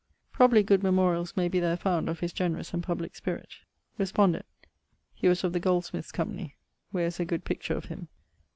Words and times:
Probably 0.31 0.63
good 0.63 0.81
memorialls 0.81 1.37
may 1.37 1.47
be 1.47 1.59
there 1.59 1.77
found 1.77 2.09
of 2.09 2.21
his 2.21 2.33
generous 2.33 2.73
and 2.73 2.81
publique 2.81 3.15
spirit. 3.15 3.51
Respondet: 3.99 4.45
He 5.13 5.27
was 5.27 5.43
of 5.43 5.53
the 5.53 5.59
Goldsmiths' 5.59 6.11
Company, 6.11 6.55
where 6.89 7.05
is 7.05 7.19
a 7.19 7.23
good 7.23 7.45
picture 7.45 7.75
of 7.75 7.85
him. 7.85 8.07